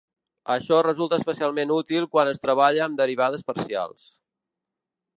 [0.53, 4.11] Això resulta especialment útil quan es treballa amb derivades parcials.